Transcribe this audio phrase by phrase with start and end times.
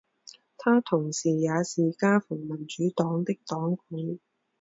[0.57, 4.17] 他同时也是加蓬民主党的党魁。